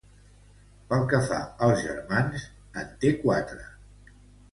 Pel 0.93 1.03
que 1.11 1.19
fa 1.27 1.37
als 1.65 1.83
germans, 1.83 2.47
en 2.85 2.89
té 3.05 3.13
quatre. 3.27 3.61